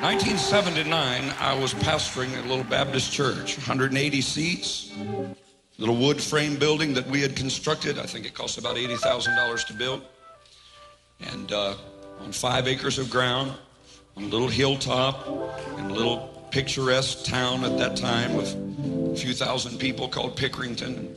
[0.00, 4.92] 1979, I was pastoring a little Baptist church, 180 seats,
[5.78, 7.98] little wood frame building that we had constructed.
[7.98, 10.02] I think it cost about $80,000 to build.
[11.20, 11.74] And uh,
[12.20, 13.52] on five acres of ground,
[14.16, 15.26] on a little hilltop,
[15.78, 18.54] in a little picturesque town at that time with
[19.12, 21.14] a few thousand people called Pickerington.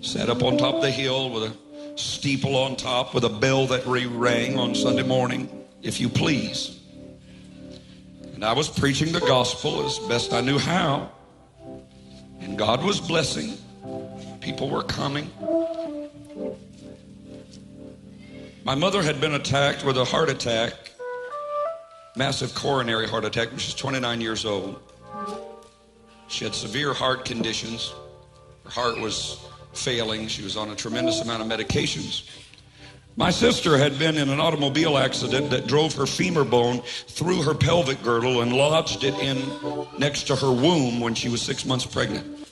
[0.00, 3.66] Sat up on top of the hill with a steeple on top with a bell
[3.68, 5.48] that rang on Sunday morning,
[5.82, 6.75] if you please.
[8.36, 11.10] And I was preaching the gospel as best I knew how.
[12.40, 13.56] And God was blessing.
[14.42, 15.30] People were coming.
[18.62, 20.74] My mother had been attacked with a heart attack,
[22.14, 24.82] massive coronary heart attack, when she was 29 years old.
[26.28, 27.94] She had severe heart conditions.
[28.64, 29.42] Her heart was
[29.72, 30.28] failing.
[30.28, 32.28] She was on a tremendous amount of medications.
[33.18, 37.54] My sister had been in an automobile accident that drove her femur bone through her
[37.54, 39.42] pelvic girdle and lodged it in
[39.98, 42.46] next to her womb when she was six months pregnant.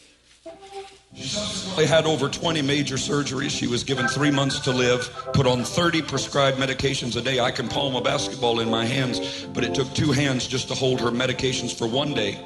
[1.14, 3.50] She had over 20 major surgeries.
[3.50, 7.40] She was given three months to live, put on 30 prescribed medications a day.
[7.40, 10.74] I can palm a basketball in my hands, but it took two hands just to
[10.74, 12.40] hold her medications for one day.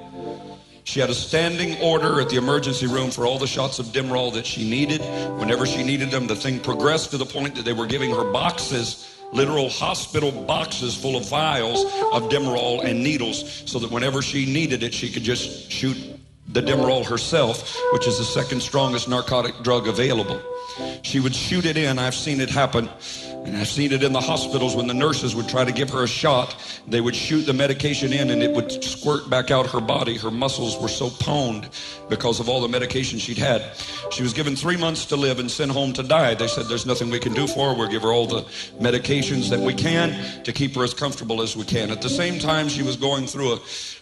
[0.89, 4.33] She had a standing order at the emergency room for all the shots of Demerol
[4.33, 5.03] that she needed.
[5.39, 8.25] Whenever she needed them, the thing progressed to the point that they were giving her
[8.25, 14.47] boxes, literal hospital boxes full of vials of Demerol and needles, so that whenever she
[14.47, 15.99] needed it, she could just shoot
[16.49, 20.41] the Demerol herself, which is the second strongest narcotic drug available.
[21.03, 21.99] She would shoot it in.
[21.99, 22.89] I've seen it happen.
[23.45, 26.03] And I've seen it in the hospitals when the nurses would try to give her
[26.03, 26.55] a shot.
[26.87, 30.19] They would shoot the medication in and it would squirt back out her body.
[30.19, 31.71] Her muscles were so pwned
[32.11, 33.63] because of all the medication she'd had.
[34.11, 36.35] She was given three months to live and sent home to die.
[36.35, 37.79] They said, There's nothing we can do for her.
[37.79, 38.43] We'll give her all the
[38.81, 41.91] medications that we can to keep her as comfortable as we can.
[41.91, 43.61] At the same time, she was going through a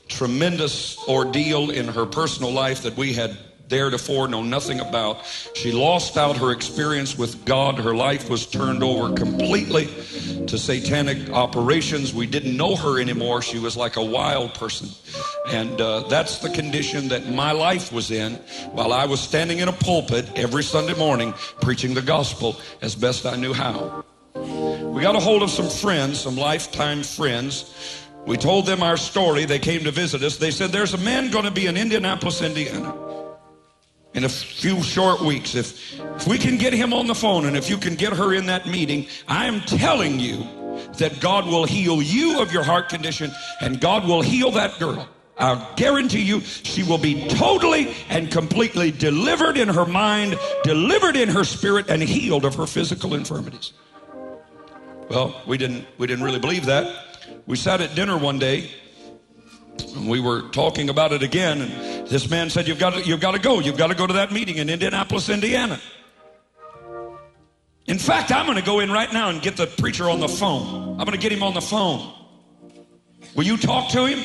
[0.09, 3.37] tremendous ordeal in her personal life that we had
[3.69, 5.25] theretofore know nothing about.
[5.55, 7.79] She lost out her experience with God.
[7.79, 9.87] Her life was turned over completely
[10.47, 12.15] to satanic operations.
[12.15, 13.43] We didn't know her anymore.
[13.43, 14.89] She was like a wild person.
[15.49, 18.35] And uh, that's the condition that my life was in
[18.73, 23.27] while I was standing in a pulpit every Sunday morning preaching the gospel as best
[23.27, 24.05] I knew how.
[24.35, 27.73] We got a hold of some friends, some lifetime friends.
[28.27, 29.45] We told them our story.
[29.45, 30.37] They came to visit us.
[30.37, 33.06] They said, There's a man going to be in Indianapolis, Indiana
[34.17, 35.55] in a few short weeks.
[35.55, 38.33] If, if we can get him on the phone and if you can get her
[38.33, 40.39] in that meeting, I am telling you
[40.99, 45.07] that God will heal you of your heart condition and God will heal that girl.
[45.39, 51.29] I guarantee you she will be totally and completely delivered in her mind, delivered in
[51.29, 53.75] her spirit, and healed of her physical infirmities.
[55.11, 57.21] Well, we didn't we didn't really believe that.
[57.47, 58.71] We sat at dinner one day
[59.95, 63.21] and we were talking about it again, and this man said, You've got to, you've
[63.21, 63.61] got to go.
[63.61, 65.81] You've got to go to that meeting in Indianapolis, Indiana.
[67.87, 70.29] In fact, I'm going to go in right now and get the preacher on the
[70.29, 70.99] phone.
[70.99, 72.13] I'm going to get him on the phone.
[73.35, 74.25] Will you talk to him?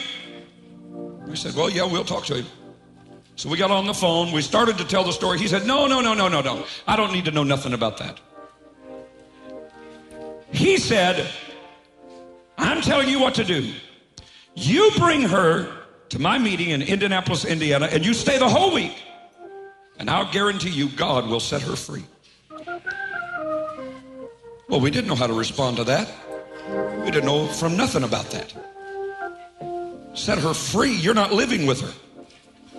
[1.28, 2.46] We said, Well, yeah, we'll talk to him.
[3.36, 4.32] So we got on the phone.
[4.32, 5.40] We started to tell the story.
[5.40, 6.66] He said, No, no, no, no, no, no.
[6.88, 8.20] I don't need to know nothing about that.
[10.52, 11.28] He said,
[12.58, 13.74] I'm telling you what to do.
[14.54, 15.81] You bring her
[16.12, 18.94] to my meeting in Indianapolis, Indiana, and you stay the whole week.
[19.98, 22.04] And I'll guarantee you God will set her free.
[24.68, 26.12] Well, we didn't know how to respond to that.
[27.06, 28.54] We didn't know from nothing about that.
[30.14, 30.94] Set her free.
[30.94, 31.94] You're not living with her.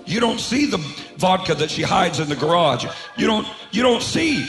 [0.04, 0.78] You don't see the
[1.16, 2.84] vodka that she hides in the garage.
[3.16, 4.46] You don't, you don't see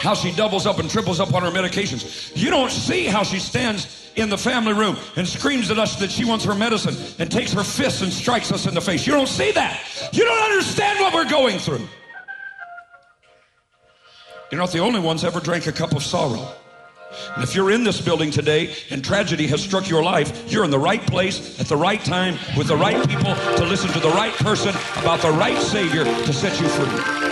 [0.00, 2.32] how she doubles up and triples up on her medications.
[2.34, 6.10] You don't see how she stands in the family room and screams at us that
[6.10, 9.06] she wants her medicine and takes her fists and strikes us in the face.
[9.06, 10.10] You don't see that.
[10.12, 11.86] You don't understand what we're going through.
[14.50, 16.48] You're not the only ones ever drank a cup of sorrow.
[17.34, 20.70] And if you're in this building today and tragedy has struck your life, you're in
[20.70, 24.10] the right place at the right time with the right people to listen to the
[24.10, 27.29] right person about the right Savior to set you free.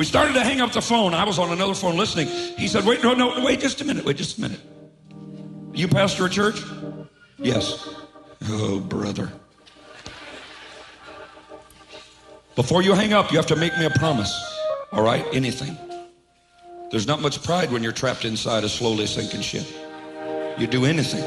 [0.00, 1.12] We started to hang up the phone.
[1.12, 2.26] I was on another phone listening.
[2.56, 4.02] He said, Wait, no, no, wait just a minute.
[4.02, 4.60] Wait just a minute.
[5.74, 6.58] You pastor a church?
[7.36, 7.86] Yes.
[8.48, 9.30] Oh, brother.
[12.56, 14.32] Before you hang up, you have to make me a promise.
[14.90, 15.26] All right?
[15.34, 15.76] Anything.
[16.90, 19.66] There's not much pride when you're trapped inside a slowly sinking ship.
[20.56, 21.22] You do anything.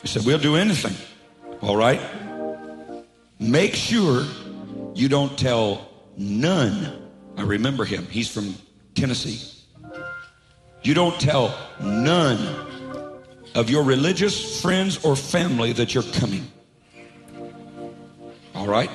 [0.00, 0.96] He said, We'll do anything.
[1.60, 2.00] All right?
[3.38, 4.24] Make sure
[4.94, 5.86] you don't tell
[6.16, 7.03] none
[7.36, 8.06] I remember him.
[8.06, 8.54] He's from
[8.94, 9.40] Tennessee.
[10.82, 12.38] You don't tell none
[13.54, 16.46] of your religious friends or family that you're coming.
[18.54, 18.90] All right?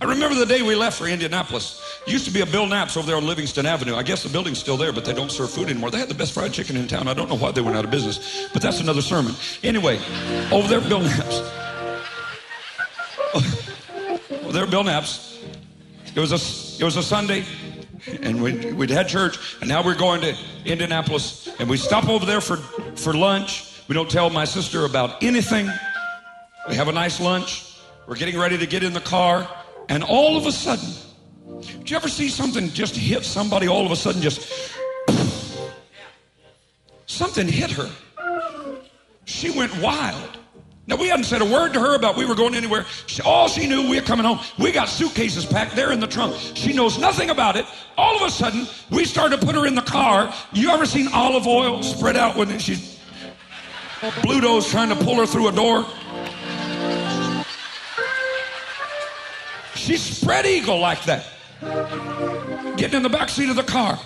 [0.00, 1.80] I remember the day we left for Indianapolis.
[2.06, 3.94] Used to be a Bill Knapp's over there on Livingston Avenue.
[3.94, 5.92] I guess the building's still there, but they don't serve food anymore.
[5.92, 7.06] They had the best fried chicken in town.
[7.06, 9.34] I don't know why they went out of business, but that's another sermon.
[9.62, 10.00] Anyway,
[10.50, 11.38] over there, Bill Knapp's.
[14.32, 15.38] over there, Bill Knapp's.
[16.14, 16.38] It was a,
[16.82, 17.44] it was a Sunday,
[18.22, 22.26] and we'd, we'd had church, and now we're going to Indianapolis, and we stop over
[22.26, 22.56] there for,
[22.96, 23.80] for lunch.
[23.86, 25.70] We don't tell my sister about anything.
[26.68, 27.78] We have a nice lunch.
[28.08, 29.48] We're getting ready to get in the car,
[29.88, 30.88] and all of a sudden,
[31.60, 34.72] did you ever see something just hit somebody all of a sudden just
[37.06, 37.88] something hit her?
[39.24, 40.36] She went wild.
[40.86, 42.84] Now we hadn't said a word to her about we were going anywhere.
[43.06, 44.40] She, all she knew we were coming home.
[44.58, 46.36] We got suitcases packed there in the trunk.
[46.54, 47.66] She knows nothing about it.
[47.96, 50.34] All of a sudden, we started to put her in the car.
[50.52, 52.98] You ever seen Olive Oyl spread out when she's
[54.22, 55.86] Bluto's trying to pull her through a door?
[59.76, 61.26] She spread eagle like that
[62.76, 63.98] getting in the back seat of the car.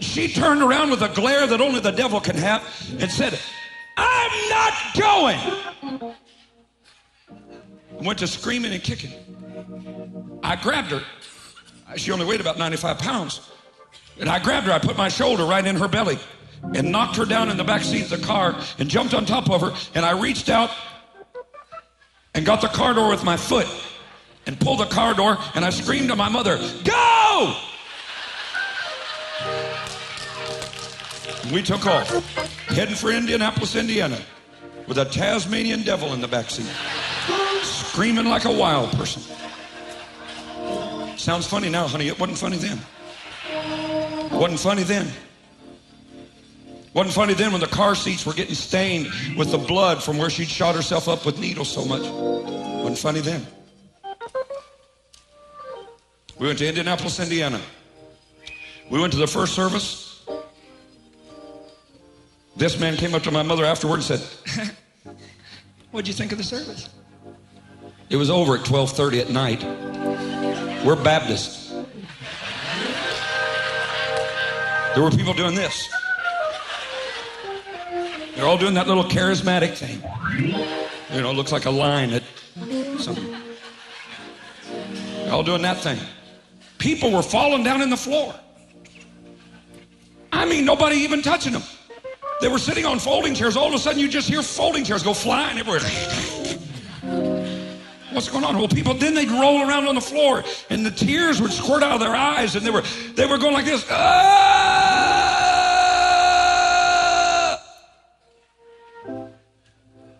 [0.00, 2.62] She turned around with a glare that only the devil can have
[2.98, 3.38] and said,
[3.96, 5.40] I'm not going.
[8.00, 9.12] Went to screaming and kicking.
[10.42, 11.02] I grabbed her.
[11.96, 13.50] She only weighed about 95 pounds.
[14.18, 14.72] And I grabbed her.
[14.72, 16.18] I put my shoulder right in her belly
[16.74, 19.50] and knocked her down in the back seat of the car and jumped on top
[19.50, 19.72] of her.
[19.94, 20.70] And I reached out
[22.34, 23.68] and got the car door with my foot
[24.46, 27.56] and pulled the car door and I screamed to my mother, Go!
[31.52, 32.08] We took off,
[32.68, 34.18] heading for Indianapolis, Indiana,
[34.86, 36.66] with a Tasmanian devil in the back seat,
[37.62, 39.22] screaming like a wild person.
[41.16, 42.08] Sounds funny now, honey.
[42.08, 42.78] It wasn't funny then.
[44.32, 45.10] Wasn't funny then.
[46.92, 50.30] Wasn't funny then when the car seats were getting stained with the blood from where
[50.30, 52.02] she'd shot herself up with needles so much.
[52.02, 53.46] Wasn't funny then.
[56.38, 57.60] We went to Indianapolis, Indiana.
[58.90, 60.03] We went to the first service.
[62.56, 64.20] This man came up to my mother afterward and said,
[65.90, 66.88] What'd you think of the service?
[68.10, 69.62] It was over at 12:30 at night.
[70.84, 71.72] We're Baptists.
[74.94, 75.88] There were people doing this.
[78.36, 80.02] They're all doing that little charismatic thing.
[81.12, 82.22] You know, it looks like a line at
[82.98, 83.34] something.
[85.16, 85.98] They're all doing that thing.
[86.78, 88.34] People were falling down in the floor.
[90.32, 91.62] I mean, nobody even touching them.
[92.40, 93.56] They were sitting on folding chairs.
[93.56, 95.80] All of a sudden, you just hear folding chairs go flying everywhere.
[98.12, 98.56] What's going on?
[98.56, 101.94] Well, people then they'd roll around on the floor, and the tears would squirt out
[101.94, 102.84] of their eyes, and they were
[103.14, 103.84] they were going like this.
[103.90, 104.54] Ah!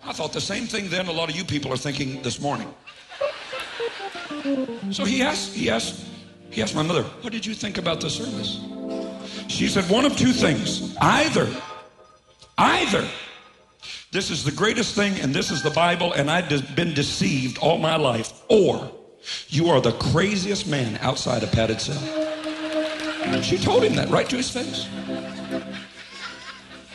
[0.05, 1.07] I thought the same thing then.
[1.07, 2.73] A lot of you people are thinking this morning.
[4.91, 6.05] So he asked, he asked,
[6.51, 8.59] he asked my mother, "What did you think about the service?"
[9.49, 11.49] She said one of two things: either
[12.57, 13.07] Either
[14.13, 17.79] this is the greatest thing and this is the Bible and I've been deceived all
[17.79, 18.91] my life, or
[19.49, 22.01] you are the craziest man outside a padded cell.
[23.43, 24.87] She told him that right to his face.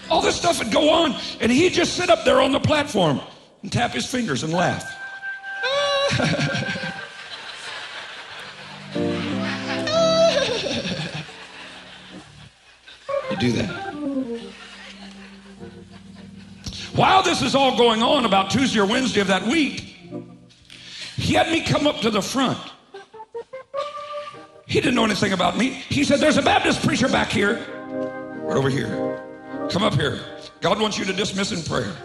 [0.10, 3.22] All this stuff would go on, and he'd just sit up there on the platform
[3.62, 4.84] and tap his fingers and laugh.
[13.30, 13.89] you do that.
[16.96, 19.82] While this is all going on about Tuesday or Wednesday of that week,
[21.16, 22.58] he had me come up to the front.
[24.66, 25.70] He didn't know anything about me.
[25.70, 27.56] He said, There's a Baptist preacher back here.
[28.44, 29.24] Right over here.
[29.70, 30.20] Come up here.
[30.62, 31.96] God wants you to dismiss in prayer.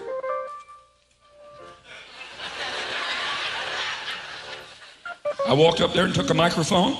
[5.47, 6.97] I walked up there and took a microphone.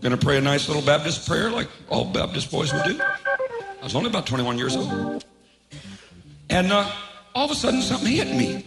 [0.00, 3.00] Gonna pray a nice little Baptist prayer like all Baptist boys would do.
[3.00, 5.24] I was only about 21 years old.
[6.52, 6.90] And uh,
[7.34, 8.62] all of a sudden, something hit me.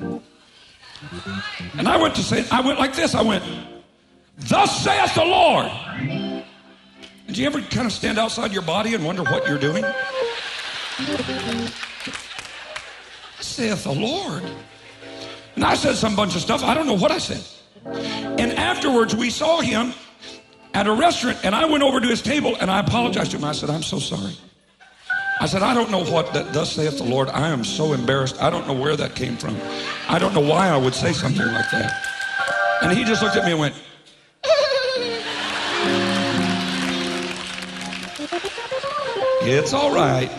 [1.77, 3.13] And I went to say, I went like this.
[3.13, 3.43] I went,
[4.37, 5.67] Thus saith the Lord.
[5.67, 6.43] And
[7.27, 9.85] do you ever kind of stand outside your body and wonder what you're doing?
[13.39, 14.43] saith the Lord.
[15.55, 16.63] And I said some bunch of stuff.
[16.63, 17.43] I don't know what I said.
[17.85, 19.93] And afterwards, we saw him
[20.73, 23.45] at a restaurant, and I went over to his table and I apologized to him.
[23.45, 24.35] I said, I'm so sorry.
[25.39, 27.29] I said, I don't know what that thus saith the Lord.
[27.29, 28.41] I am so embarrassed.
[28.41, 29.57] I don't know where that came from.
[30.07, 32.05] I don't know why I would say something like that.
[32.81, 33.75] And he just looked at me and went,
[39.47, 40.31] It's all right.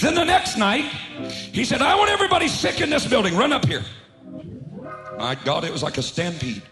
[0.00, 3.36] Then the next night, he said, I want everybody sick in this building.
[3.36, 3.82] Run up here.
[5.18, 6.62] My God, it was like a stampede.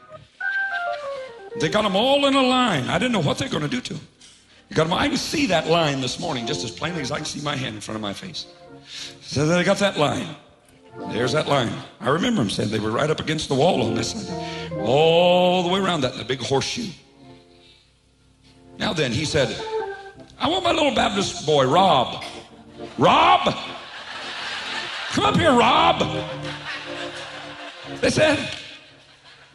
[1.60, 2.88] They got them all in a line.
[2.88, 4.06] I didn't know what they're going to do to them.
[4.75, 7.25] Got them, I can see that line this morning just as plainly as I can
[7.25, 8.46] see my hand in front of my face.
[9.22, 10.37] So they got that line.
[11.10, 11.72] There's that line.
[12.00, 15.62] I remember them saying they were right up against the wall on this side, all
[15.62, 16.90] the way around that in big horseshoe.
[18.78, 19.56] Now then, he said,
[20.38, 22.25] I want my little Baptist boy, Rob.
[22.96, 23.54] Rob!
[25.10, 26.00] Come up here, Rob!
[28.00, 28.38] They said,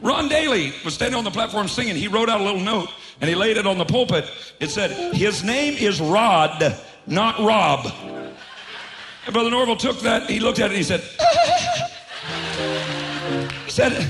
[0.01, 1.95] Ron Daly was standing on the platform singing.
[1.95, 2.89] He wrote out a little note
[3.21, 4.25] and he laid it on the pulpit.
[4.59, 6.75] It said, His name is Rod,
[7.07, 7.91] not Rob.
[9.25, 11.01] And Brother Norvel took that, he looked at it he said,
[13.65, 14.09] He said,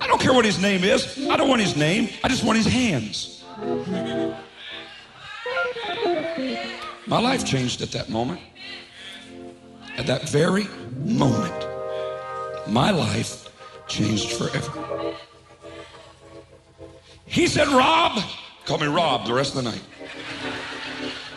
[0.00, 1.28] I don't care what his name is.
[1.28, 2.08] I don't want his name.
[2.22, 3.42] I just want his hands.
[7.06, 8.40] My life changed at that moment.
[9.96, 10.66] At that very
[10.96, 11.54] moment,
[12.66, 13.48] my life
[13.86, 15.14] changed forever.
[17.34, 18.22] He said, Rob,
[18.64, 19.82] call me Rob the rest of the night.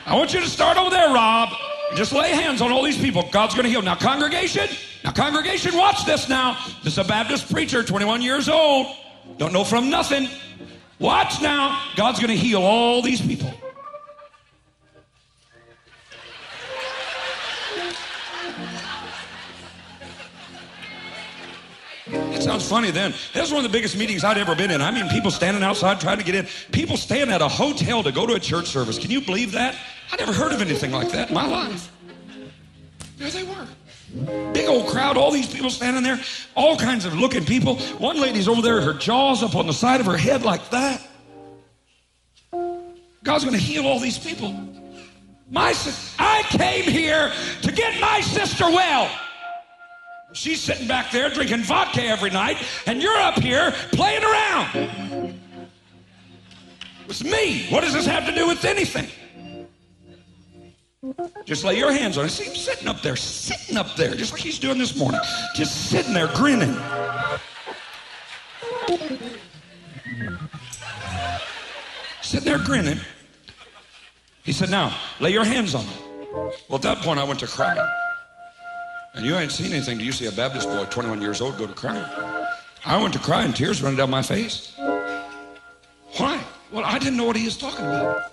[0.05, 1.49] I want you to start over there, Rob.
[1.95, 3.27] Just lay hands on all these people.
[3.31, 3.81] God's going to heal.
[3.81, 4.67] Now, congregation,
[5.03, 6.55] now, congregation, watch this now.
[6.83, 8.95] This is a Baptist preacher, 21 years old.
[9.39, 10.29] Don't know from nothing.
[10.99, 11.81] Watch now.
[11.95, 13.51] God's going to heal all these people.
[22.47, 23.13] Sounds funny then.
[23.33, 24.81] That was one of the biggest meetings I'd ever been in.
[24.81, 26.47] I mean, people standing outside trying to get in.
[26.71, 28.97] People staying at a hotel to go to a church service.
[28.97, 29.75] Can you believe that?
[30.11, 31.91] I never heard of anything like that in my life.
[33.17, 33.67] There they were.
[34.53, 36.19] Big old crowd, all these people standing there,
[36.55, 37.75] all kinds of looking people.
[37.97, 41.05] One lady's over there, her jaws up on the side of her head like that.
[43.23, 44.55] God's going to heal all these people.
[45.49, 45.73] My,
[46.17, 47.31] I came here
[47.63, 49.11] to get my sister well.
[50.33, 55.33] She's sitting back there drinking vodka every night, and you're up here playing around.
[57.07, 57.65] It's me.
[57.69, 59.07] What does this have to do with anything?
[61.45, 62.29] Just lay your hands on it.
[62.29, 65.21] See him sitting up there, sitting up there, just like he's doing this morning.
[65.55, 66.75] Just sitting there grinning.
[72.21, 72.99] Sitting there grinning.
[74.43, 76.51] He said, Now, lay your hands on them.
[76.67, 77.79] Well, at that point, I went to crying.
[79.17, 79.97] And you ain't seen anything.
[79.97, 82.05] Do you see a Baptist boy, 21 years old, go to crying?
[82.85, 84.75] I went to crying, tears running down my face.
[86.17, 86.39] Why?
[86.71, 88.31] Well, I didn't know what he was talking about.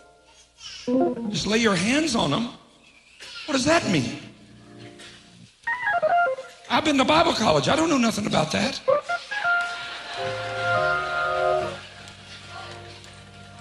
[1.31, 2.51] Just lay your hands on them.
[3.47, 4.19] What does that mean?
[6.69, 7.69] I've been to Bible college.
[7.69, 8.79] I don't know nothing about that.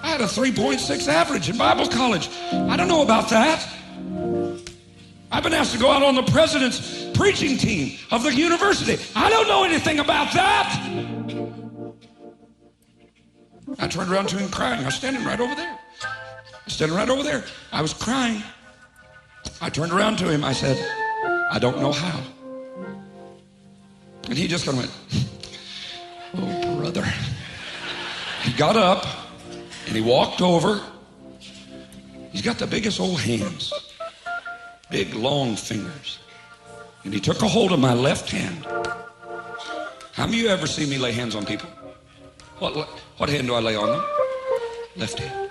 [0.02, 2.30] I had a 3.6 average in Bible college.
[2.52, 3.66] I don't know about that.
[5.32, 8.98] I've been asked to go out on the president's preaching team of the university.
[9.16, 10.70] I don't know anything about that.
[13.80, 14.82] I turned around to him crying.
[14.82, 15.80] I was standing right over there.
[16.68, 17.44] Standing right over there.
[17.72, 18.44] I was crying.
[19.62, 20.44] I turned around to him.
[20.44, 20.78] I said,
[21.52, 22.22] I don't know how.
[24.30, 25.28] And he just kind of went,
[26.36, 27.06] Oh, brother.
[28.44, 29.06] He got up
[29.88, 30.82] and he walked over.
[32.32, 33.72] He's got the biggest old hands
[34.94, 36.20] big, long fingers.
[37.04, 38.66] And he took a hold of my left hand.
[40.14, 41.70] How many of you ever see me lay hands on people?
[42.60, 44.06] What, what hand do I lay on them?
[44.96, 45.50] Left hand.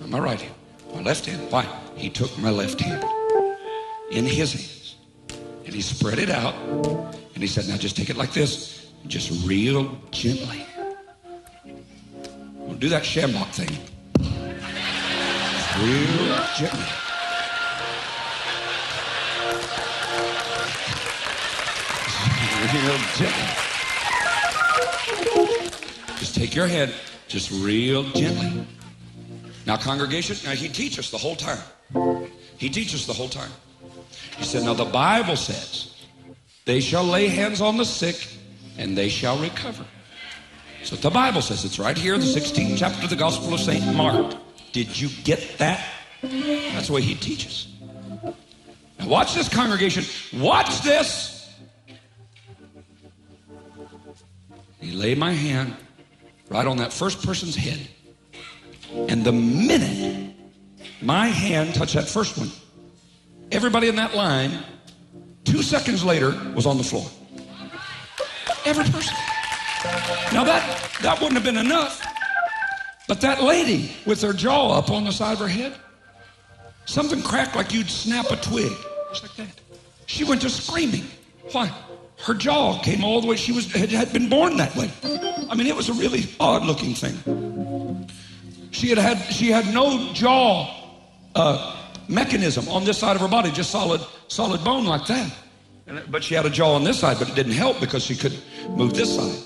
[0.00, 0.54] Not my right hand.
[0.94, 1.50] My left hand.
[1.50, 1.64] Why?
[1.96, 3.04] He took my left hand
[4.10, 4.96] in his hands
[5.64, 6.54] and he spread it out
[7.34, 10.64] and he said, now just take it like this, just real gently.
[12.66, 13.70] Don't do that shambok thing.
[15.78, 17.05] real gently.
[22.72, 23.48] Real gently.
[26.18, 26.92] Just take your head,
[27.28, 28.66] just real gently.
[29.66, 31.58] Now, congregation, now he teaches the whole time.
[32.58, 33.50] He teaches the whole time.
[34.36, 35.94] He said, Now the Bible says,
[36.64, 38.28] they shall lay hands on the sick
[38.78, 39.84] and they shall recover.
[40.82, 43.94] So the Bible says it's right here, the 16th chapter of the Gospel of St.
[43.96, 44.36] Mark.
[44.72, 45.84] Did you get that?
[46.22, 47.68] That's the way he teaches.
[48.98, 50.04] Now watch this, congregation.
[50.40, 51.35] Watch this.
[54.86, 55.74] He laid my hand
[56.48, 57.88] right on that first person's head.
[59.08, 60.34] And the minute
[61.02, 62.50] my hand touched that first one,
[63.50, 64.52] everybody in that line,
[65.44, 67.06] two seconds later, was on the floor.
[68.64, 69.16] Every person.
[70.32, 72.00] Now that that wouldn't have been enough.
[73.08, 75.74] But that lady with her jaw up on the side of her head,
[76.86, 78.72] Something cracked like you'd snap a twig.
[79.10, 79.60] Just like that.
[80.06, 81.04] She went to screaming.
[81.50, 81.72] Why?
[82.18, 83.36] Her jaw came all the way.
[83.36, 84.90] She was had, been born that way.
[85.50, 88.08] I mean, it was a really odd looking thing.
[88.70, 90.68] She had had she had no jaw
[91.34, 91.76] uh,
[92.08, 95.30] mechanism on this side of her body, just solid solid bone like that.
[95.86, 98.16] And, but she had a jaw on this side, but it didn't help because she
[98.16, 99.38] couldn't move this side.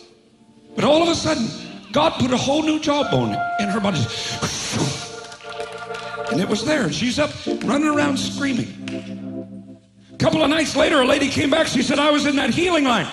[0.74, 1.48] But all of a sudden,
[1.92, 4.00] God put a whole new jawbone in her body.
[6.30, 6.90] And it was there.
[6.92, 7.30] She's up
[7.64, 9.29] running around screaming.
[10.20, 11.66] A couple of nights later, a lady came back.
[11.66, 13.10] She said, I was in that healing line.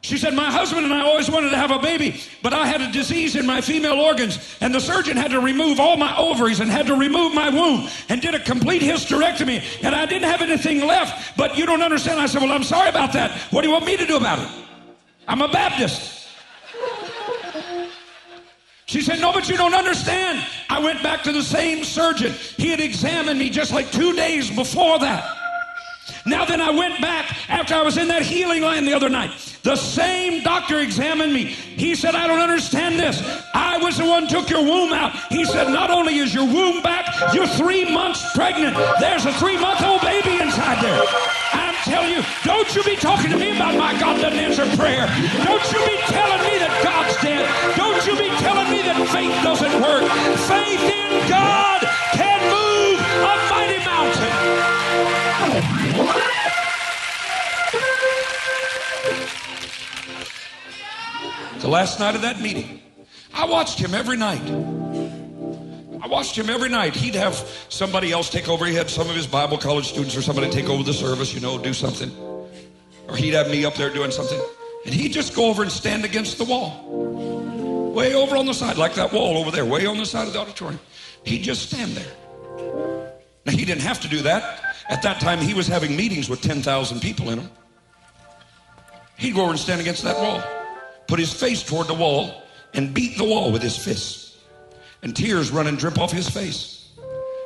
[0.00, 2.80] She said, My husband and I always wanted to have a baby, but I had
[2.80, 6.58] a disease in my female organs, and the surgeon had to remove all my ovaries
[6.58, 10.42] and had to remove my womb and did a complete hysterectomy, and I didn't have
[10.42, 11.36] anything left.
[11.36, 12.18] But you don't understand.
[12.18, 13.30] I said, Well, I'm sorry about that.
[13.52, 14.48] What do you want me to do about it?
[15.28, 16.26] I'm a Baptist.
[18.86, 20.44] She said, No, but you don't understand.
[20.68, 22.32] I went back to the same surgeon.
[22.56, 25.36] He had examined me just like two days before that.
[26.26, 29.30] Now, then, I went back after I was in that healing line the other night.
[29.62, 31.44] The same doctor examined me.
[31.44, 33.20] He said, I don't understand this.
[33.54, 35.14] I was the one took your womb out.
[35.30, 38.76] He said, Not only is your womb back, you're three months pregnant.
[39.00, 41.04] There's a three month old baby inside there.
[41.52, 45.06] I'm telling you, don't you be talking to me about my God doesn't answer prayer.
[45.44, 47.44] Don't you be telling me that God's dead.
[47.76, 50.04] Don't you be telling me that faith doesn't work.
[50.48, 51.59] Faith in God
[61.70, 62.80] last night of that meeting,
[63.32, 64.42] I watched him every night.
[66.02, 66.96] I watched him every night.
[66.96, 67.34] He'd have
[67.68, 68.66] somebody else take over.
[68.66, 71.40] He had some of his Bible college students or somebody take over the service, you
[71.40, 72.10] know, do something.
[73.08, 74.40] Or he'd have me up there doing something.
[74.84, 77.92] And he'd just go over and stand against the wall.
[77.94, 80.32] Way over on the side, like that wall over there, way on the side of
[80.32, 80.80] the auditorium.
[81.24, 82.16] He'd just stand there.
[83.44, 84.62] Now, he didn't have to do that.
[84.88, 87.50] At that time, he was having meetings with 10,000 people in them.
[89.18, 90.42] He'd go over and stand against that wall,
[91.10, 92.42] put his face toward the wall,
[92.72, 94.38] and beat the wall with his fists.
[95.02, 96.88] And tears run and drip off his face.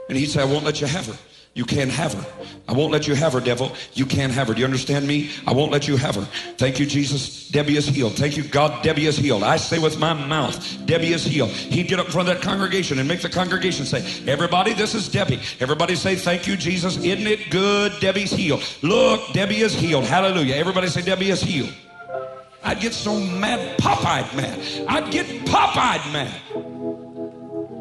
[0.08, 1.16] And he'd say, I won't let you have her.
[1.54, 2.26] You can't have her.
[2.68, 3.72] I won't let you have her, devil.
[3.94, 4.54] You can't have her.
[4.54, 5.30] Do you understand me?
[5.46, 6.28] I won't let you have her.
[6.58, 7.48] Thank you, Jesus.
[7.48, 8.14] Debbie is healed.
[8.14, 8.82] Thank you, God.
[8.82, 9.44] Debbie is healed.
[9.44, 11.50] I say with my mouth, Debbie is healed.
[11.50, 14.94] He'd get up in front of that congregation and make the congregation say, Everybody, this
[14.96, 15.40] is Debbie.
[15.60, 16.96] Everybody say, Thank you, Jesus.
[16.96, 17.92] Isn't it good?
[18.00, 18.64] Debbie's healed.
[18.82, 20.04] Look, Debbie is healed.
[20.04, 20.56] Hallelujah.
[20.56, 21.72] Everybody say, Debbie is healed.
[22.64, 24.58] I'd get so mad, pop-eyed mad.
[24.88, 26.40] I'd get pop-eyed mad.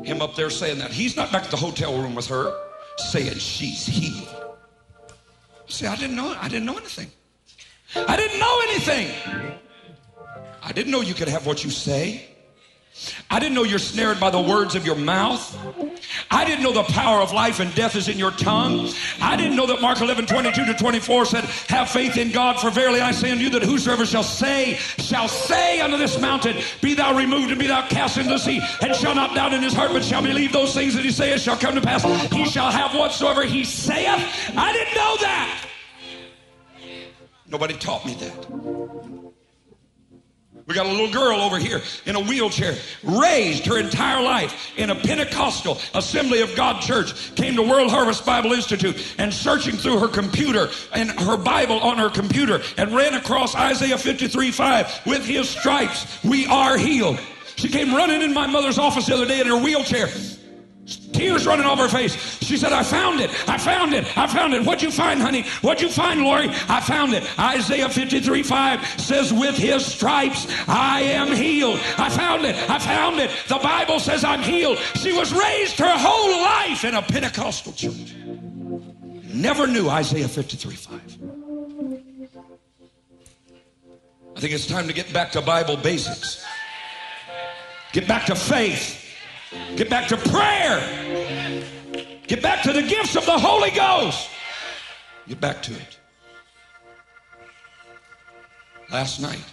[0.06, 0.91] Him up there saying that.
[0.91, 2.54] He's not back at the hotel room with her
[2.98, 4.28] saying she's healed.
[5.67, 7.10] See, I didn't know I didn't know anything.
[7.96, 9.58] I didn't know anything.
[10.62, 12.33] I didn't know you could have what you say.
[13.29, 15.58] I didn't know you're snared by the words of your mouth.
[16.29, 18.89] I didn't know the power of life and death is in your tongue.
[19.19, 22.69] I didn't know that Mark 11, 22 to 24 said, Have faith in God, for
[22.69, 26.93] verily I say unto you that whosoever shall say, shall say unto this mountain, Be
[26.93, 29.73] thou removed and be thou cast into the sea, and shall not doubt in his
[29.73, 32.03] heart, but shall believe those things that he saith shall come to pass.
[32.32, 34.53] He shall have whatsoever he saith.
[34.56, 35.65] I didn't know that.
[37.47, 39.22] Nobody taught me that.
[40.65, 44.91] We got a little girl over here in a wheelchair, raised her entire life in
[44.91, 49.99] a Pentecostal Assembly of God church, came to World Harvest Bible Institute and searching through
[49.99, 55.02] her computer and her Bible on her computer and ran across Isaiah 53 5.
[55.06, 57.19] With his stripes, we are healed.
[57.58, 60.08] She came running in my mother's office the other day in her wheelchair.
[60.86, 62.13] Tears running off her face.
[62.43, 63.30] She said, I found it.
[63.48, 64.17] I found it.
[64.17, 64.65] I found it.
[64.65, 65.43] What'd you find, honey?
[65.62, 66.50] What'd you find, Lori?
[66.67, 67.24] I found it.
[67.39, 71.80] Isaiah 53 5 says, With his stripes I am healed.
[71.98, 72.56] I found it.
[72.69, 73.32] I found it.
[73.48, 74.78] The Bible says I'm healed.
[74.96, 78.15] She was raised her whole life in a Pentecostal church.
[79.34, 81.02] Never knew Isaiah 53 5.
[84.36, 86.43] I think it's time to get back to Bible basics.
[87.93, 89.02] Get back to faith.
[89.75, 90.79] Get back to prayer.
[92.27, 94.29] Get back to the gifts of the Holy Ghost.
[95.27, 95.99] Get back to it.
[98.91, 99.43] Last night,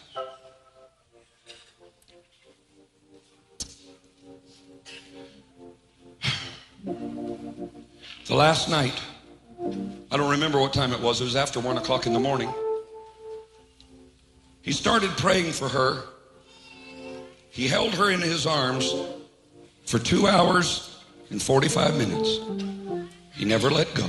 [8.27, 9.01] the last night,
[10.11, 11.21] I don't remember what time it was.
[11.21, 12.53] It was after one o'clock in the morning.
[14.61, 16.05] He started praying for her.
[17.49, 18.93] He held her in his arms
[19.91, 22.39] for two hours and 45 minutes.
[23.35, 24.09] He never let go.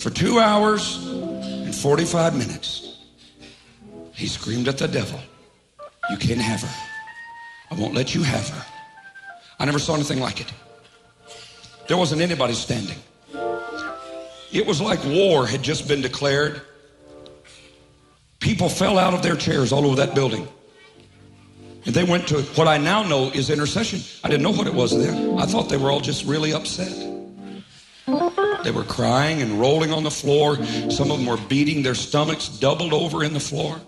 [0.00, 2.98] For two hours and 45 minutes,
[4.12, 5.20] he screamed at the devil,
[6.10, 6.74] You can't have her.
[7.70, 8.66] I won't let you have her.
[9.60, 10.52] I never saw anything like it.
[11.86, 12.98] There wasn't anybody standing.
[14.52, 16.62] It was like war had just been declared.
[18.40, 20.48] People fell out of their chairs all over that building.
[21.86, 24.00] And they went to what I now know is intercession.
[24.22, 25.38] I didn't know what it was then.
[25.38, 26.92] I thought they were all just really upset.
[28.64, 30.56] They were crying and rolling on the floor.
[30.90, 33.80] Some of them were beating their stomachs, doubled over in the floor.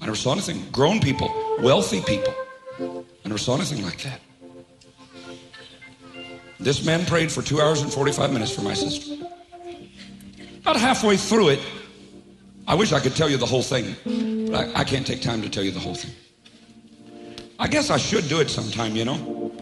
[0.00, 0.68] I never saw anything.
[0.70, 2.34] Grown people, wealthy people.
[2.78, 4.20] I never saw anything like that.
[6.60, 9.16] This man prayed for two hours and 45 minutes for my sister.
[10.60, 11.60] About halfway through it,
[12.68, 13.96] I wish I could tell you the whole thing,
[14.46, 16.12] but I, I can't take time to tell you the whole thing.
[17.62, 19.52] I guess I should do it sometime, you know.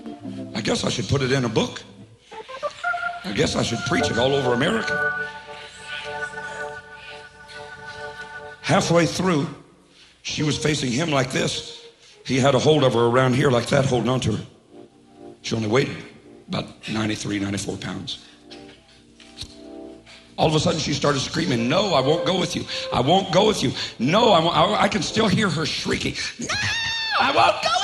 [0.54, 1.82] I guess I should put it in a book.
[3.26, 5.28] I guess I should preach it all over America.
[8.62, 9.48] Halfway through,
[10.22, 11.88] she was facing him like this.
[12.24, 14.46] He had a hold of her around here like that, holding on to her.
[15.42, 15.94] She only weighed
[16.48, 18.24] about 93, 94 pounds.
[20.38, 22.64] All of a sudden, she started screaming, No, I won't go with you.
[22.94, 23.72] I won't go with you.
[23.98, 24.40] No, I.
[24.40, 26.46] I, I can still hear her shrieking, No,
[27.20, 27.79] I won't go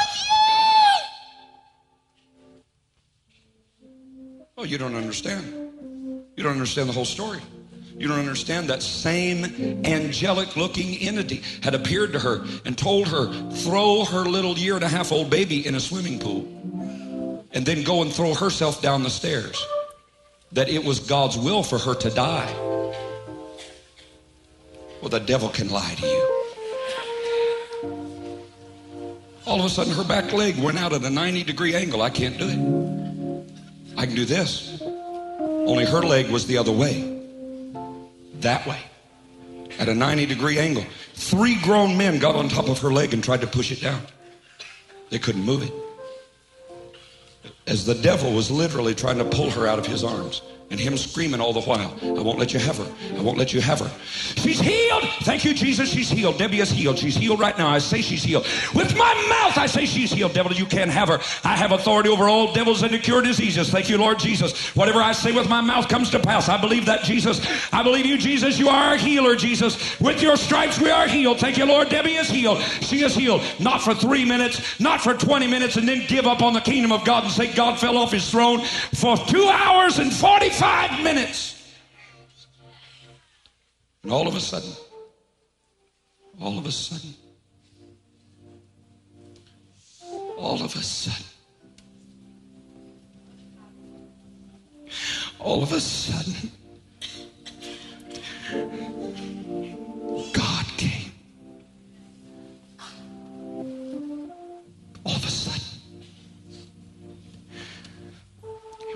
[4.67, 4.79] you.
[4.79, 5.45] Don't understand.
[6.37, 7.41] You don't understand the whole story.
[7.99, 9.45] You don't understand that same
[9.87, 14.85] angelic looking entity had appeared to her and told her, throw her little year and
[14.85, 16.47] a half old baby in a swimming pool
[17.53, 19.67] and then go and throw herself down the stairs
[20.53, 22.53] that it was God's will for her to die.
[25.01, 26.33] Well, the devil can lie to you.
[29.47, 32.03] All of a sudden, her back leg went out at a 90 degree angle.
[32.03, 32.86] I can't do it.
[33.97, 34.81] I can do this.
[34.83, 37.23] Only her leg was the other way.
[38.41, 38.81] That way.
[39.79, 40.85] At a 90 degree angle.
[41.15, 44.03] Three grown men got on top of her leg and tried to push it down.
[45.11, 45.73] They couldn't move it
[47.67, 50.97] as the devil was literally trying to pull her out of his arms and him
[50.97, 52.93] screaming all the while, I won't let you have her.
[53.17, 53.91] I won't let you have her.
[54.37, 55.05] She's healed.
[55.23, 55.89] Thank you, Jesus.
[55.89, 56.39] She's healed.
[56.39, 56.99] Debbie is healed.
[56.99, 57.69] She's healed right now.
[57.69, 58.45] I say she's healed.
[58.75, 60.35] With my mouth, I say she's healed.
[60.35, 61.21] Devil, you can't have her.
[61.45, 63.71] I have authority over all devils and to cure diseases.
[63.71, 64.75] Thank you, Lord Jesus.
[64.75, 66.49] Whatever I say with my mouth comes to pass.
[66.49, 67.41] I believe that, Jesus.
[67.73, 68.59] I believe you, Jesus.
[68.59, 70.01] You are a healer, Jesus.
[70.01, 71.39] With your stripes, we are healed.
[71.39, 71.91] Thank you, Lord.
[71.91, 72.61] Debbie is healed.
[72.81, 73.43] She is healed.
[73.61, 76.91] Not for three minutes, not for 20 minutes, and then give up on the kingdom
[76.91, 81.03] of God and say God fell off his throne for two hours and 45 five
[81.03, 81.75] minutes.
[84.03, 84.73] And all of a sudden,
[86.41, 87.15] all of a sudden,
[90.39, 91.27] all of a sudden,
[95.39, 96.51] all of a sudden,
[100.33, 101.13] God came.
[105.05, 105.46] All of a sudden.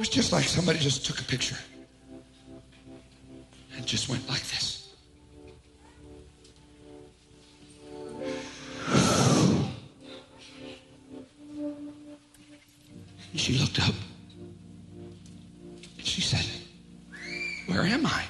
[0.00, 1.58] Was just like somebody just took a picture
[3.76, 4.94] and just went like this.
[13.30, 13.94] And she looked up
[15.98, 16.46] and she said,
[17.66, 18.24] Where am I?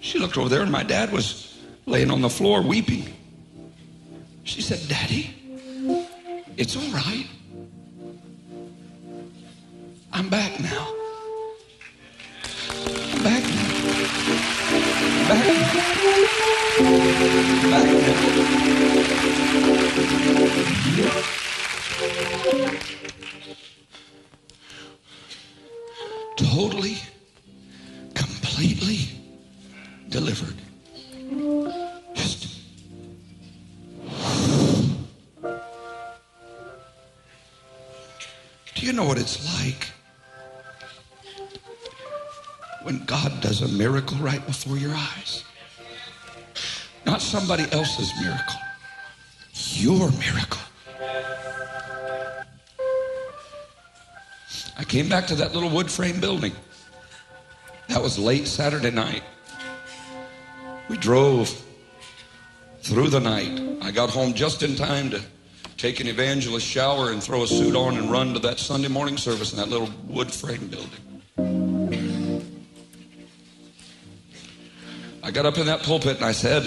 [0.00, 3.14] She looked over there and my dad was laying on the floor weeping.
[4.42, 5.32] She said, Daddy,
[6.56, 7.28] it's all right.
[10.30, 10.99] Back now.
[43.80, 45.42] Miracle right before your eyes.
[47.06, 48.60] Not somebody else's miracle,
[49.54, 50.60] your miracle.
[54.76, 56.52] I came back to that little wood frame building.
[57.88, 59.22] That was late Saturday night.
[60.90, 61.48] We drove
[62.82, 63.78] through the night.
[63.80, 65.22] I got home just in time to
[65.78, 69.16] take an evangelist shower and throw a suit on and run to that Sunday morning
[69.16, 71.69] service in that little wood frame building.
[75.30, 76.64] I got up in that pulpit and I said,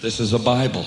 [0.00, 0.82] This is a Bible.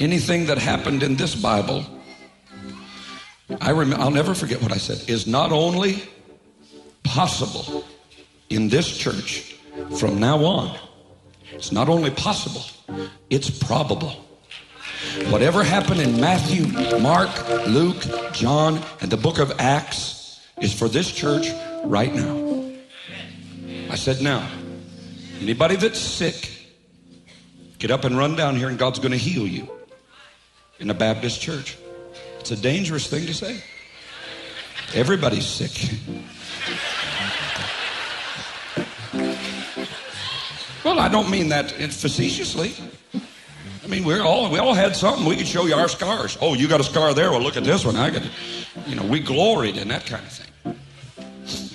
[0.00, 1.86] Anything that happened in this Bible,
[3.60, 6.02] I rem- I'll never forget what I said, is not only
[7.04, 7.84] possible
[8.50, 9.54] in this church
[10.00, 10.76] from now on,
[11.52, 12.64] it's not only possible,
[13.30, 14.16] it's probable.
[15.28, 16.66] Whatever happened in Matthew,
[16.98, 17.30] Mark,
[17.68, 21.46] Luke, John, and the book of Acts is for this church
[21.84, 22.70] right now.
[23.90, 24.48] I said, now,
[25.40, 26.50] anybody that's sick,
[27.78, 29.68] get up and run down here, and God's going to heal you
[30.78, 31.76] in a Baptist church.
[32.40, 33.62] It's a dangerous thing to say.
[34.94, 35.90] Everybody's sick.
[40.84, 42.74] Well, I don't mean that facetiously.
[43.84, 45.24] I mean, we're all we all had something.
[45.24, 46.36] We could show you our scars.
[46.40, 47.30] Oh, you got a scar there.
[47.30, 47.96] Well, look at this one.
[47.96, 48.22] I got,
[48.86, 50.51] you know, we gloried in that kind of thing.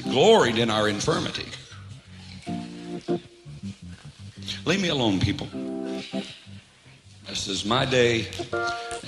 [0.09, 1.45] Gloried in our infirmity.
[4.65, 5.47] Leave me alone, people.
[7.27, 8.27] This is my day,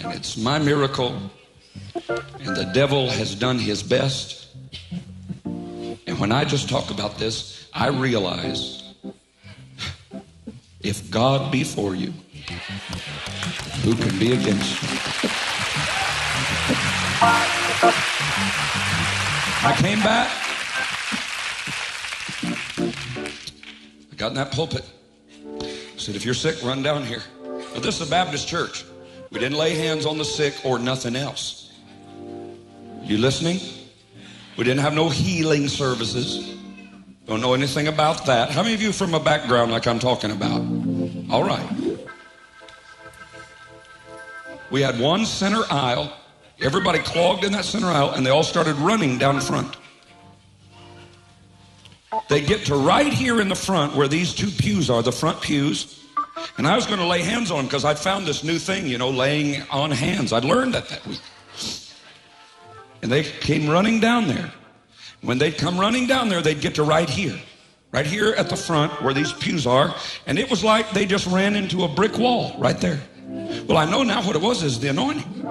[0.02, 1.18] and it's my miracle,
[1.96, 4.48] and the devil has done his best.
[5.46, 8.84] And when I just talk about this, I realize
[10.82, 12.14] if God be for you,
[13.84, 15.00] who can be against you?
[19.62, 20.49] I came back.
[22.44, 24.86] I got in that pulpit.
[25.62, 27.24] I said, if you're sick, run down here.
[27.44, 28.86] Now, this is a Baptist church.
[29.32, 31.72] We didn't lay hands on the sick or nothing else.
[33.04, 33.60] You listening?
[34.58, 36.56] We didn't have no healing services.
[37.26, 38.50] Don't know anything about that.
[38.52, 40.62] How many of you from a background like I'm talking about?
[41.30, 41.70] All right.
[44.72, 46.14] We had one center aisle.
[46.62, 49.76] Everybody clogged in that center aisle, and they all started running down front.
[52.28, 55.42] They get to right here in the front where these two pews are, the front
[55.42, 56.04] pews.
[56.58, 58.88] And I was going to lay hands on them because I'd found this new thing,
[58.88, 60.34] you know, laying on hands.
[60.34, 61.20] I'd learned that that week.
[63.02, 64.52] And they came running down there.
[65.22, 67.38] When they'd come running down there, they'd get to right here,
[67.92, 69.94] right here at the front where these pews are.
[70.26, 73.02] And it was like they just ran into a brick wall right there.
[73.68, 75.46] Well, I know now what it was is the anointing.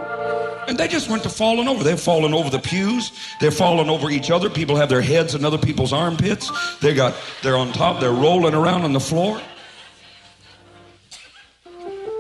[0.66, 1.84] And they just went to falling over.
[1.84, 3.12] They've fallen over the pews.
[3.40, 4.50] They're falling over each other.
[4.50, 6.50] People have their heads in other people's armpits.
[6.80, 8.00] They got, they're on top.
[8.00, 9.40] They're rolling around on the floor.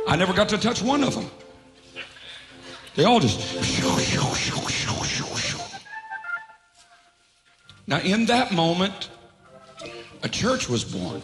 [0.06, 1.30] I never got to touch one of them.
[2.94, 3.38] They all just.
[7.86, 9.10] Now, in that moment,
[10.22, 11.22] a church was born.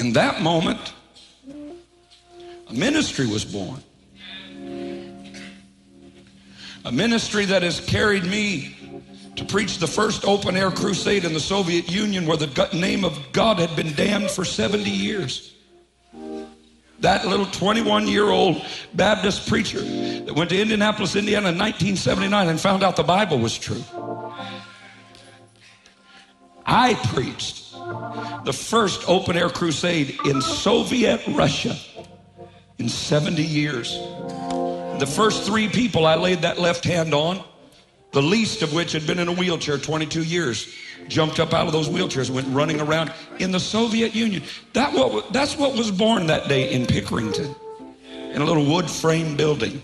[0.00, 0.94] In that moment,
[1.46, 3.82] a ministry was born.
[6.86, 8.78] A ministry that has carried me
[9.36, 13.18] to preach the first open air crusade in the Soviet Union where the name of
[13.32, 15.54] God had been damned for 70 years.
[17.00, 22.58] That little 21 year old Baptist preacher that went to Indianapolis, Indiana in 1979 and
[22.58, 23.84] found out the Bible was true.
[26.64, 27.69] I preached
[28.44, 31.76] the first open air crusade in Soviet Russia
[32.78, 33.92] in 70 years.
[34.98, 37.42] The first three people I laid that left hand on,
[38.12, 40.74] the least of which had been in a wheelchair 22 years,
[41.08, 44.42] jumped up out of those wheelchairs and went running around in the Soviet Union.
[44.72, 47.54] That what, that's what was born that day in Pickerington,
[48.32, 49.82] in a little wood frame building,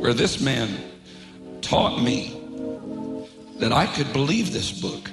[0.00, 0.68] where this man
[1.60, 2.36] taught me
[3.58, 5.10] that I could believe this book,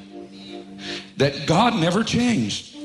[1.17, 2.75] that God never changed,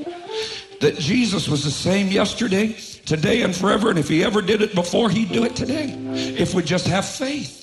[0.80, 4.74] that Jesus was the same yesterday, today, and forever, and if he ever did it
[4.74, 5.94] before, he'd do it today,
[6.38, 7.60] if we just have faith.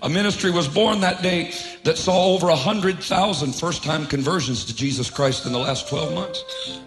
[0.00, 5.10] A ministry was born that day that saw over 100,000 first time conversions to Jesus
[5.10, 6.80] Christ in the last 12 months.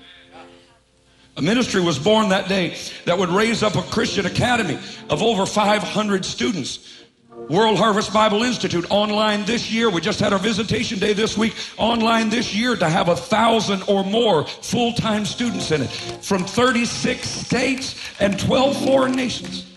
[1.37, 4.77] A ministry was born that day that would raise up a Christian academy
[5.09, 7.00] of over 500 students.
[7.49, 9.89] World Harvest Bible Institute online this year.
[9.89, 11.53] We just had our visitation day this week.
[11.77, 15.89] Online this year to have a thousand or more full time students in it
[16.21, 19.67] from 36 states and 12 foreign nations.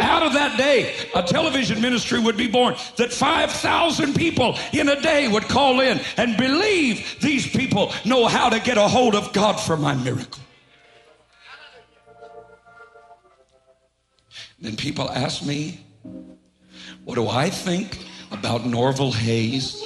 [0.00, 5.00] Out of that day, a television ministry would be born that 5,000 people in a
[5.00, 9.32] day would call in and believe these people know how to get a hold of
[9.32, 10.40] God for my miracle.
[14.60, 15.80] Then people ask me,
[17.04, 17.98] what do I think
[18.30, 19.82] about Norvel Hayes?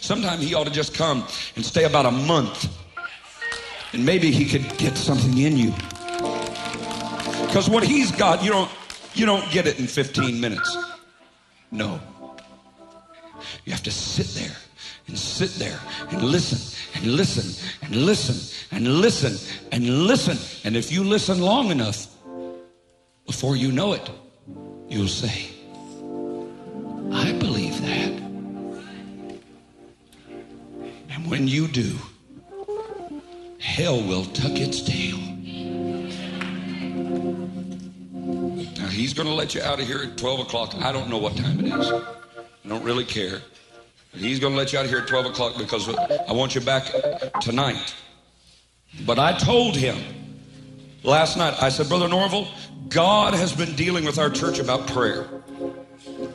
[0.00, 2.72] Sometime he ought to just come and stay about a month
[3.92, 5.72] and maybe he could get something in you.
[7.46, 8.70] Because what he's got, you don't,
[9.14, 10.76] you don't get it in 15 minutes.
[11.70, 12.00] No.
[13.64, 14.56] You have to sit there
[15.06, 18.36] and sit there and listen and listen and listen
[18.72, 19.36] and listen
[19.72, 20.38] and listen.
[20.64, 22.08] And if you listen long enough,
[23.26, 24.08] before you know it,
[24.88, 25.50] you'll say,
[27.12, 28.12] I believe that.
[31.10, 31.96] And when you do,
[33.58, 35.18] hell will tuck its tail.
[38.76, 40.74] Now, he's going to let you out of here at 12 o'clock.
[40.76, 41.90] I don't know what time it is.
[41.90, 43.40] I don't really care.
[44.16, 46.84] He's going to let you out here at 12 o'clock because I want you back
[47.40, 47.94] tonight.
[49.04, 49.96] But I told him
[51.02, 52.48] last night, I said, Brother Norvel,
[52.88, 55.26] God has been dealing with our church about prayer.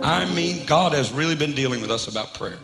[0.02, 2.58] I mean, God has really been dealing with us about prayer.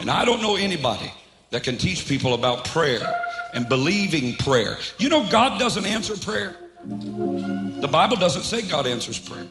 [0.00, 1.12] And I don't know anybody
[1.50, 3.00] that can teach people about prayer
[3.54, 4.76] and believing prayer.
[4.98, 6.56] You know, God doesn't answer prayer.
[6.84, 9.46] The Bible doesn't say God answers prayer.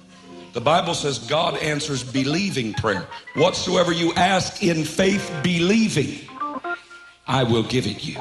[0.58, 3.06] The Bible says God answers believing prayer.
[3.36, 6.28] Whatsoever you ask in faith, believing,
[7.28, 8.18] I will give it you.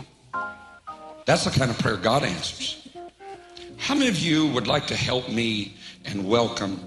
[1.25, 2.87] That's the kind of prayer God answers.
[3.79, 6.79] How many of you would like to help me and welcome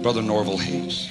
[0.00, 1.10] Brother Norvel Hayes?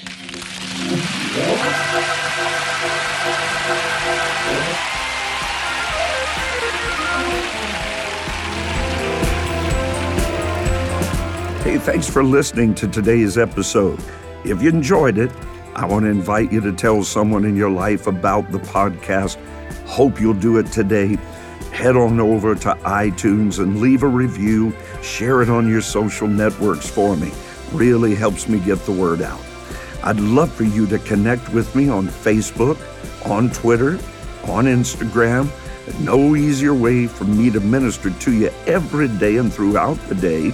[11.65, 13.99] Hey, thanks for listening to today's episode.
[14.43, 15.31] If you enjoyed it,
[15.73, 19.37] I want to invite you to tell someone in your life about the podcast.
[19.87, 21.17] Hope you'll do it today.
[21.71, 24.75] Head on over to iTunes and leave a review.
[25.01, 27.31] Share it on your social networks for me.
[27.73, 29.41] Really helps me get the word out.
[30.03, 32.77] I'd love for you to connect with me on Facebook,
[33.27, 33.93] on Twitter,
[34.43, 35.49] on Instagram.
[35.99, 40.53] No easier way for me to minister to you every day and throughout the day